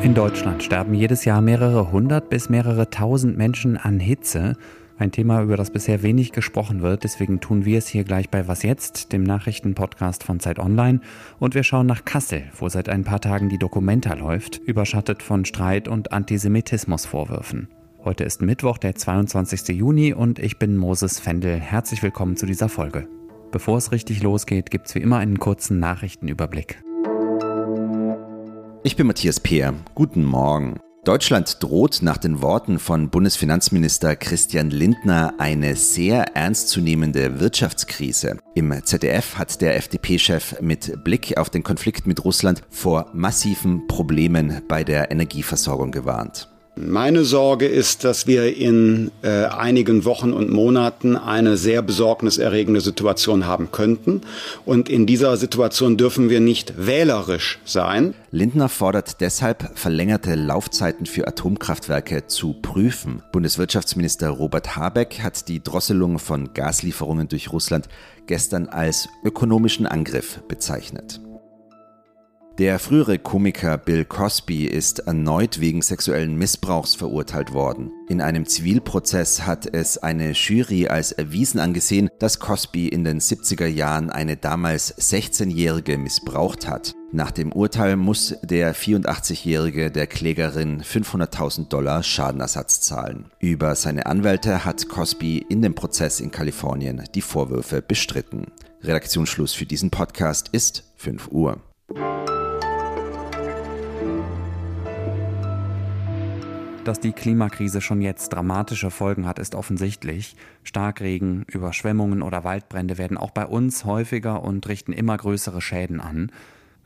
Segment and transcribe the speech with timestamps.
[0.00, 4.54] In Deutschland sterben jedes Jahr mehrere hundert bis mehrere tausend Menschen an Hitze.
[4.96, 7.02] Ein Thema, über das bisher wenig gesprochen wird.
[7.02, 11.00] Deswegen tun wir es hier gleich bei Was Jetzt, dem Nachrichtenpodcast von Zeit Online.
[11.40, 15.44] Und wir schauen nach Kassel, wo seit ein paar Tagen die Dokumenta läuft, überschattet von
[15.44, 17.68] Streit und Antisemitismusvorwürfen.
[18.04, 19.76] Heute ist Mittwoch, der 22.
[19.76, 21.58] Juni und ich bin Moses Fendel.
[21.58, 23.08] Herzlich willkommen zu dieser Folge.
[23.50, 26.82] Bevor es richtig losgeht, gibt es wie immer einen kurzen Nachrichtenüberblick.
[28.84, 29.74] Ich bin Matthias Peer.
[29.96, 30.78] Guten Morgen.
[31.04, 38.38] Deutschland droht nach den Worten von Bundesfinanzminister Christian Lindner eine sehr ernstzunehmende Wirtschaftskrise.
[38.54, 44.62] Im ZDF hat der FDP-Chef mit Blick auf den Konflikt mit Russland vor massiven Problemen
[44.68, 46.48] bei der Energieversorgung gewarnt.
[46.80, 53.46] Meine Sorge ist, dass wir in äh, einigen Wochen und Monaten eine sehr besorgniserregende Situation
[53.46, 54.20] haben könnten.
[54.64, 58.14] Und in dieser Situation dürfen wir nicht wählerisch sein.
[58.30, 63.22] Lindner fordert deshalb, verlängerte Laufzeiten für Atomkraftwerke zu prüfen.
[63.32, 67.88] Bundeswirtschaftsminister Robert Habeck hat die Drosselung von Gaslieferungen durch Russland
[68.26, 71.20] gestern als ökonomischen Angriff bezeichnet.
[72.58, 77.92] Der frühere Komiker Bill Cosby ist erneut wegen sexuellen Missbrauchs verurteilt worden.
[78.08, 83.68] In einem Zivilprozess hat es eine Jury als erwiesen angesehen, dass Cosby in den 70er
[83.68, 86.96] Jahren eine damals 16-Jährige missbraucht hat.
[87.12, 93.30] Nach dem Urteil muss der 84-Jährige der Klägerin 500.000 Dollar Schadenersatz zahlen.
[93.38, 98.46] Über seine Anwälte hat Cosby in dem Prozess in Kalifornien die Vorwürfe bestritten.
[98.82, 101.60] Redaktionsschluss für diesen Podcast ist 5 Uhr.
[106.88, 110.36] Dass die Klimakrise schon jetzt dramatische Folgen hat, ist offensichtlich.
[110.64, 116.32] Starkregen, Überschwemmungen oder Waldbrände werden auch bei uns häufiger und richten immer größere Schäden an.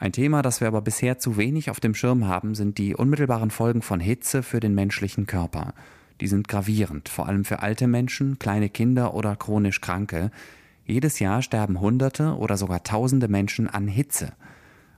[0.00, 3.53] Ein Thema, das wir aber bisher zu wenig auf dem Schirm haben, sind die unmittelbaren
[3.53, 5.73] Folgen von Hitze für den menschlichen Körper.
[6.20, 10.33] Die sind gravierend, vor allem für alte Menschen, kleine Kinder oder chronisch Kranke.
[10.85, 14.33] Jedes Jahr sterben Hunderte oder sogar Tausende Menschen an Hitze.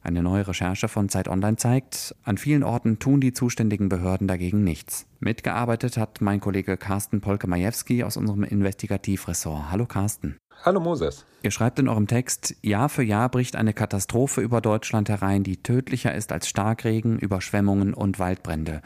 [0.05, 4.63] Eine neue Recherche von Zeit Online zeigt, an vielen Orten tun die zuständigen Behörden dagegen
[4.63, 5.07] nichts.
[5.19, 9.71] Mitgearbeitet hat mein Kollege Carsten Polke-Majewski aus unserem Investigativressort.
[9.71, 10.37] Hallo Carsten.
[10.63, 11.25] Hallo Moses.
[11.43, 15.63] Ihr schreibt in eurem Text, Jahr für Jahr bricht eine Katastrophe über Deutschland herein, die
[15.63, 18.83] tödlicher ist als Starkregen, Überschwemmungen und Waldbrände.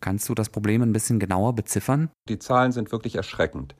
[0.00, 2.10] Kannst du das Problem ein bisschen genauer beziffern?
[2.28, 3.76] Die Zahlen sind wirklich erschreckend.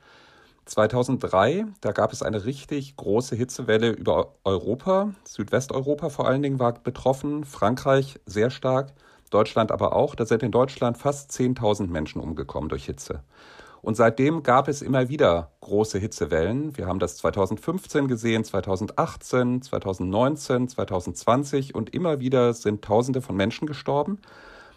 [0.71, 5.13] 2003, da gab es eine richtig große Hitzewelle über Europa.
[5.25, 8.93] Südwesteuropa vor allen Dingen war betroffen, Frankreich sehr stark,
[9.31, 10.15] Deutschland aber auch.
[10.15, 13.25] Da sind in Deutschland fast 10.000 Menschen umgekommen durch Hitze.
[13.83, 16.77] Und seitdem gab es immer wieder große Hitzewellen.
[16.77, 23.67] Wir haben das 2015 gesehen, 2018, 2019, 2020 und immer wieder sind Tausende von Menschen
[23.67, 24.21] gestorben.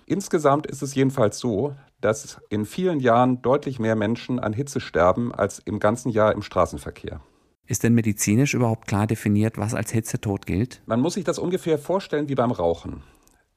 [0.05, 5.33] Insgesamt ist es jedenfalls so, dass in vielen Jahren deutlich mehr Menschen an Hitze sterben
[5.33, 7.21] als im ganzen Jahr im Straßenverkehr.
[7.65, 10.81] Ist denn medizinisch überhaupt klar definiert, was als Hitzetod gilt?
[10.85, 13.03] Man muss sich das ungefähr vorstellen wie beim Rauchen.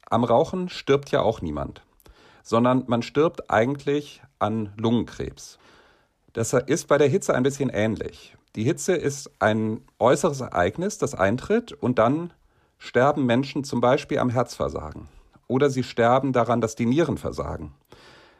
[0.09, 1.83] Am Rauchen stirbt ja auch niemand,
[2.45, 5.59] sondern man stirbt eigentlich an Lungenkrebs.
[6.33, 8.37] Das ist bei der Hitze ein bisschen ähnlich.
[8.55, 12.33] Die Hitze ist ein äußeres Ereignis, das eintritt und dann
[12.79, 15.09] sterben Menschen zum Beispiel am Herzversagen
[15.49, 17.75] oder sie sterben daran, dass die Nieren versagen.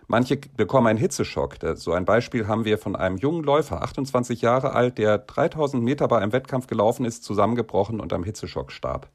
[0.09, 1.57] Manche bekommen einen Hitzeschock.
[1.75, 6.07] So ein Beispiel haben wir von einem jungen Läufer, 28 Jahre alt, der 3000 Meter
[6.07, 9.09] bei einem Wettkampf gelaufen ist, zusammengebrochen und am Hitzeschock starb.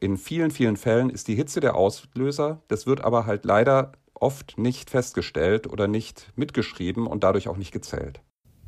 [0.00, 2.62] In vielen, vielen Fällen ist die Hitze der Auslöser.
[2.68, 7.72] Das wird aber halt leider oft nicht festgestellt oder nicht mitgeschrieben und dadurch auch nicht
[7.72, 8.20] gezählt.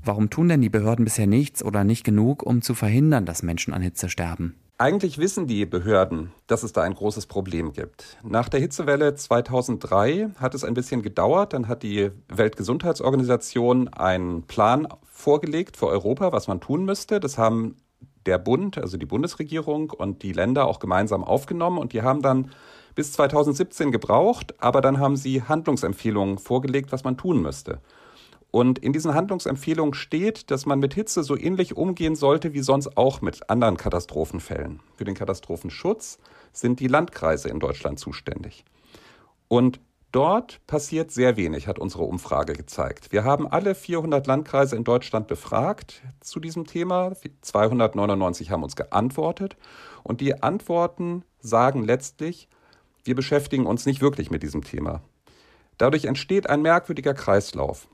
[0.03, 3.75] Warum tun denn die Behörden bisher nichts oder nicht genug, um zu verhindern, dass Menschen
[3.75, 4.57] an Hitze sterben?
[4.81, 8.17] Eigentlich wissen die Behörden, dass es da ein großes Problem gibt.
[8.23, 11.53] Nach der Hitzewelle 2003 hat es ein bisschen gedauert.
[11.53, 17.21] Dann hat die Weltgesundheitsorganisation einen Plan vorgelegt für Europa, was man tun müsste.
[17.21, 17.77] Das haben
[18.25, 22.51] der Bund, also die Bundesregierung und die Länder auch gemeinsam aufgenommen und die haben dann
[22.95, 27.83] bis 2017 gebraucht, aber dann haben sie Handlungsempfehlungen vorgelegt, was man tun müsste.
[28.51, 32.97] Und in diesen Handlungsempfehlungen steht, dass man mit Hitze so ähnlich umgehen sollte wie sonst
[32.97, 34.81] auch mit anderen Katastrophenfällen.
[34.97, 36.19] Für den Katastrophenschutz
[36.53, 38.65] sind die Landkreise in Deutschland zuständig.
[39.47, 39.81] Und
[40.11, 43.13] dort passiert sehr wenig, hat unsere Umfrage gezeigt.
[43.13, 47.13] Wir haben alle 400 Landkreise in Deutschland befragt zu diesem Thema.
[47.43, 49.57] 299 haben uns geantwortet.
[50.03, 52.49] Und die Antworten sagen letztlich,
[53.05, 55.03] wir beschäftigen uns nicht wirklich mit diesem Thema.
[55.79, 57.89] Dadurch entsteht ein merkwürdiger Kreislauf.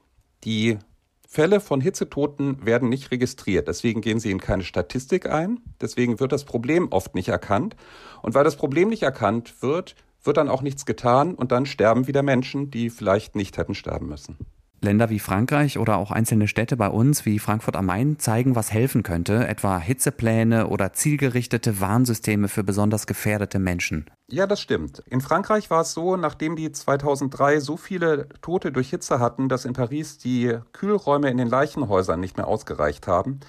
[0.46, 0.78] Die
[1.26, 6.31] Fälle von Hitzetoten werden nicht registriert, deswegen gehen sie in keine Statistik ein, deswegen wird
[6.31, 7.75] das Problem oft nicht erkannt.
[8.22, 12.06] Und weil das Problem nicht erkannt wird, wird dann auch nichts getan und dann sterben
[12.06, 14.38] wieder Menschen, die vielleicht nicht hätten sterben müssen.
[14.81, 18.73] Länder wie Frankreich oder auch einzelne Städte bei uns wie Frankfurt am Main zeigen, was
[18.73, 24.06] helfen könnte, etwa Hitzepläne oder zielgerichtete Warnsysteme für besonders gefährdete Menschen.
[24.28, 25.02] Ja, das stimmt.
[25.08, 29.64] In Frankreich war es so, nachdem die 2003 so viele Tote durch Hitze hatten, dass
[29.64, 33.40] in Paris die Kühlräume in den Leichenhäusern nicht mehr ausgereicht haben,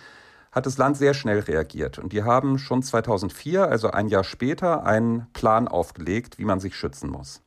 [0.51, 2.00] hat das Land sehr schnell reagiert.
[2.00, 6.75] Und die haben schon 2004, also ein Jahr später, einen Plan aufgelegt, wie man sich
[6.75, 7.44] schützen muss.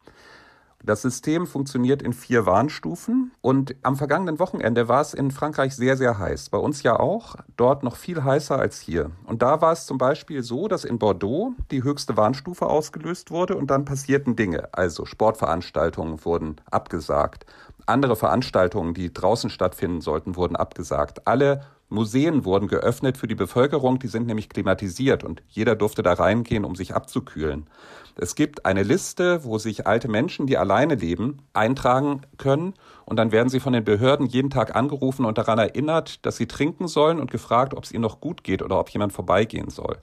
[0.83, 5.99] Das System funktioniert in vier Warnstufen und am vergangenen Wochenende war es in Frankreich sehr,
[5.99, 6.49] sehr heiß.
[6.49, 9.11] Bei uns ja auch, dort noch viel heißer als hier.
[9.27, 13.57] Und da war es zum Beispiel so, dass in Bordeaux die höchste Warnstufe ausgelöst wurde
[13.57, 14.69] und dann passierten Dinge.
[14.73, 17.45] Also Sportveranstaltungen wurden abgesagt.
[17.85, 21.27] Andere Veranstaltungen, die draußen stattfinden sollten, wurden abgesagt.
[21.27, 26.13] Alle Museen wurden geöffnet für die Bevölkerung, die sind nämlich klimatisiert und jeder durfte da
[26.13, 27.67] reingehen, um sich abzukühlen.
[28.17, 33.33] Es gibt eine Liste, wo sich alte Menschen, die alleine leben, eintragen können und dann
[33.33, 37.19] werden sie von den Behörden jeden Tag angerufen und daran erinnert, dass sie trinken sollen
[37.19, 39.99] und gefragt, ob es ihnen noch gut geht oder ob jemand vorbeigehen soll.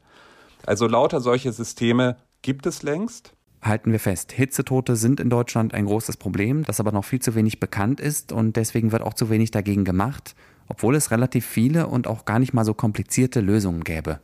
[0.65, 3.33] Also lauter solche Systeme gibt es längst.
[3.61, 7.33] Halten wir fest, Hitzetote sind in Deutschland ein großes Problem, das aber noch viel zu
[7.33, 10.35] wenig bekannt ist und deswegen wird auch zu wenig dagegen gemacht,
[10.67, 14.19] obwohl es relativ viele und auch gar nicht mal so komplizierte Lösungen gäbe.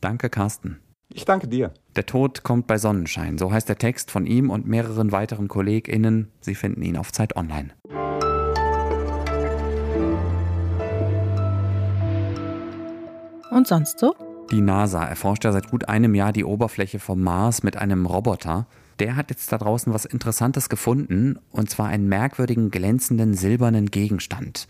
[0.00, 0.78] Danke, Carsten.
[1.12, 1.72] Ich danke dir.
[1.94, 6.28] Der Tod kommt bei Sonnenschein, so heißt der Text von ihm und mehreren weiteren KollegInnen.
[6.40, 7.70] Sie finden ihn auf Zeit Online.
[13.50, 14.14] Und sonst so?
[14.50, 18.66] Die NASA erforscht ja seit gut einem Jahr die Oberfläche vom Mars mit einem Roboter.
[18.98, 24.68] Der hat jetzt da draußen was Interessantes gefunden, und zwar einen merkwürdigen glänzenden silbernen Gegenstand.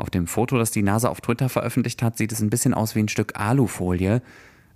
[0.00, 2.94] Auf dem Foto, das die NASA auf Twitter veröffentlicht hat, sieht es ein bisschen aus
[2.94, 4.22] wie ein Stück Alufolie.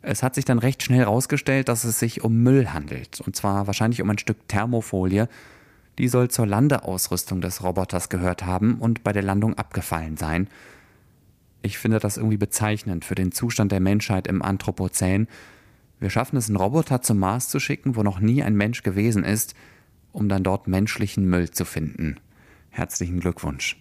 [0.02, 3.22] Es hat sich dann recht schnell herausgestellt, dass es sich um Müll handelt.
[3.22, 5.30] Und zwar wahrscheinlich um ein Stück Thermofolie.
[5.96, 10.46] Die soll zur Landeausrüstung des Roboters gehört haben und bei der Landung abgefallen sein.
[11.62, 15.26] Ich finde das irgendwie bezeichnend für den Zustand der Menschheit im Anthropozän.
[16.00, 19.24] Wir schaffen es, einen Roboter zum Mars zu schicken, wo noch nie ein Mensch gewesen
[19.24, 19.54] ist,
[20.12, 22.20] um dann dort menschlichen Müll zu finden.
[22.68, 23.78] Herzlichen Glückwunsch.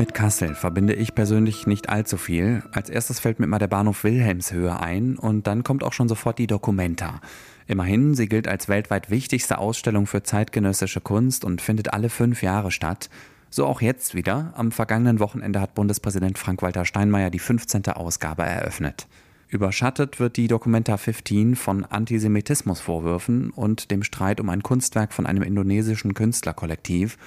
[0.00, 2.62] Mit Kassel verbinde ich persönlich nicht allzu viel.
[2.72, 6.38] Als erstes fällt mir immer der Bahnhof Wilhelmshöhe ein und dann kommt auch schon sofort
[6.38, 7.20] die Documenta.
[7.66, 12.70] Immerhin, sie gilt als weltweit wichtigste Ausstellung für zeitgenössische Kunst und findet alle fünf Jahre
[12.70, 13.10] statt.
[13.50, 14.54] So auch jetzt wieder.
[14.56, 17.86] Am vergangenen Wochenende hat Bundespräsident Frank-Walter Steinmeier die 15.
[17.88, 19.06] Ausgabe eröffnet.
[19.48, 25.42] Überschattet wird die Documenta 15 von Antisemitismusvorwürfen und dem Streit um ein Kunstwerk von einem
[25.42, 27.18] indonesischen Künstlerkollektiv.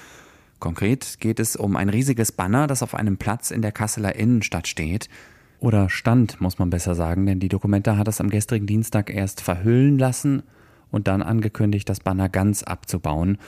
[0.58, 4.68] Konkret geht es um ein riesiges Banner, das auf einem Platz in der Kasseler Innenstadt
[4.68, 5.08] steht.
[5.60, 9.40] Oder stand, muss man besser sagen, denn die Dokumenta hat es am gestrigen Dienstag erst
[9.40, 10.42] verhüllen lassen
[10.90, 13.38] und dann angekündigt, das Banner ganz abzubauen.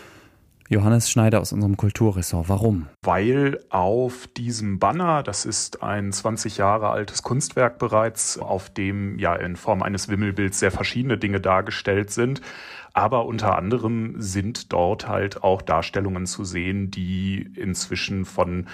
[0.68, 2.48] Johannes Schneider aus unserem Kulturressort.
[2.48, 2.88] Warum?
[3.02, 9.34] Weil auf diesem Banner, das ist ein 20 Jahre altes Kunstwerk bereits, auf dem ja
[9.34, 12.40] in Form eines Wimmelbilds sehr verschiedene Dinge dargestellt sind.
[12.92, 18.66] Aber unter anderem sind dort halt auch Darstellungen zu sehen, die inzwischen von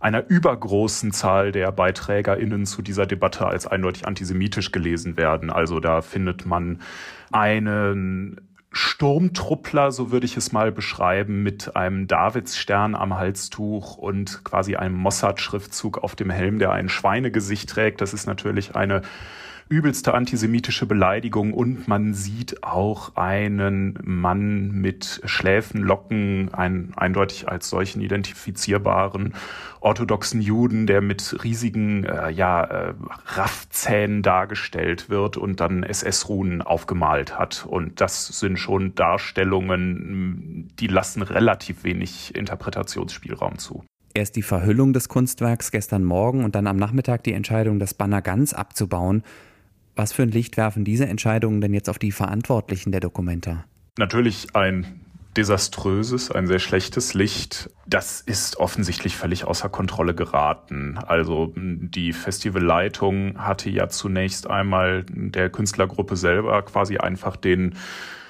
[0.00, 5.50] einer übergroßen Zahl der BeiträgerInnen zu dieser Debatte als eindeutig antisemitisch gelesen werden.
[5.50, 6.80] Also da findet man
[7.32, 8.40] einen
[8.76, 14.96] Sturmtruppler, so würde ich es mal beschreiben, mit einem Davidsstern am Halstuch und quasi einem
[14.96, 18.00] Mossad-Schriftzug auf dem Helm, der ein Schweinegesicht trägt.
[18.00, 19.02] Das ist natürlich eine
[19.68, 28.00] übelste antisemitische Beleidigung und man sieht auch einen Mann mit Schläfenlocken, einen eindeutig als solchen
[28.00, 29.34] identifizierbaren
[29.80, 32.94] orthodoxen Juden, der mit riesigen äh, ja, äh,
[33.26, 37.66] Raffzähnen dargestellt wird und dann SS-Runen aufgemalt hat.
[37.68, 43.84] Und das sind schon Darstellungen, die lassen relativ wenig Interpretationsspielraum zu.
[44.14, 48.22] Erst die Verhüllung des Kunstwerks gestern Morgen und dann am Nachmittag die Entscheidung, das Banner
[48.22, 49.22] ganz abzubauen.
[49.96, 53.64] Was für ein Licht werfen diese Entscheidungen denn jetzt auf die Verantwortlichen der Dokumenta?
[53.96, 55.00] Natürlich ein
[55.36, 57.70] desaströses, ein sehr schlechtes Licht.
[57.86, 60.98] Das ist offensichtlich völlig außer Kontrolle geraten.
[60.98, 67.74] Also die Festivalleitung hatte ja zunächst einmal der Künstlergruppe selber quasi einfach den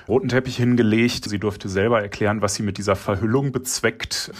[0.08, 1.28] roten Teppich hingelegt.
[1.28, 4.32] Sie durfte selber erklären, was sie mit dieser Verhüllung bezweckt.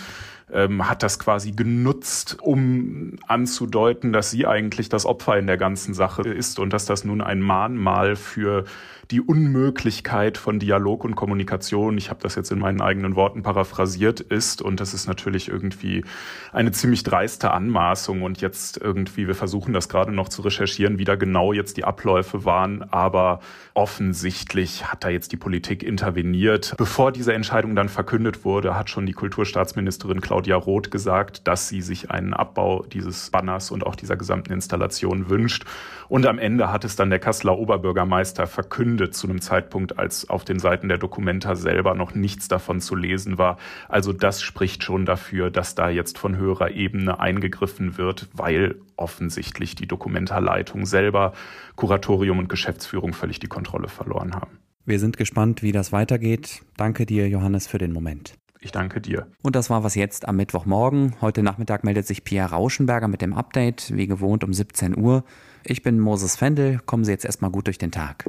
[0.53, 5.95] Ähm, hat das quasi genutzt, um anzudeuten, dass sie eigentlich das Opfer in der ganzen
[5.95, 8.65] Sache ist und dass das nun ein Mahnmal für
[9.11, 14.21] die Unmöglichkeit von Dialog und Kommunikation, ich habe das jetzt in meinen eigenen Worten paraphrasiert,
[14.21, 14.63] ist.
[14.63, 16.05] Und das ist natürlich irgendwie
[16.53, 18.23] eine ziemlich dreiste Anmaßung.
[18.23, 21.85] Und jetzt irgendwie, wir versuchen das gerade noch zu recherchieren, wie da genau jetzt die
[21.85, 22.83] Abläufe waren.
[22.93, 23.41] Aber
[23.75, 26.75] offensichtlich hat da jetzt die Politik interveniert.
[26.79, 31.83] Bevor diese Entscheidung dann verkündet wurde, hat schon die Kulturstaatsministerin Claudia Roth gesagt, dass sie
[31.83, 35.65] sich einen Abbau dieses Banners und auch dieser gesamten Installation wünscht.
[36.09, 40.45] Und am Ende hat es dann der Kasseler Oberbürgermeister verkündet, zu einem Zeitpunkt, als auf
[40.45, 43.59] den Seiten der Dokumenta selber noch nichts davon zu lesen war.
[43.89, 49.75] Also das spricht schon dafür, dass da jetzt von höherer Ebene eingegriffen wird, weil offensichtlich
[49.75, 51.33] die Dokumenta-Leitung selber,
[51.77, 54.59] Kuratorium und Geschäftsführung völlig die Kontrolle verloren haben.
[54.87, 56.63] Wir sind gespannt, wie das weitergeht.
[56.77, 58.35] Danke dir, Johannes, für den Moment.
[58.65, 59.27] Ich danke dir.
[59.43, 61.17] Und das war was jetzt am Mittwochmorgen.
[61.21, 65.23] Heute Nachmittag meldet sich Pierre Rauschenberger mit dem Update, wie gewohnt um 17 Uhr.
[65.65, 66.81] Ich bin Moses Fendel.
[66.87, 68.25] Kommen Sie jetzt erstmal gut durch den Tag.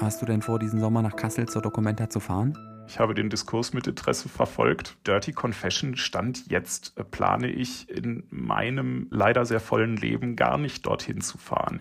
[0.00, 2.56] Hast du denn vor, diesen Sommer nach Kassel zur Dokumenta zu fahren?
[2.92, 4.96] Ich habe den Diskurs mit Interesse verfolgt.
[5.06, 10.86] Dirty Confession stand jetzt, äh, plane ich in meinem leider sehr vollen Leben gar nicht
[10.86, 11.78] dorthin zu fahren.